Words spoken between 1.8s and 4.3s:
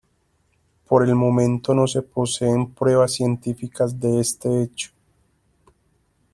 se poseen pruebas científicas de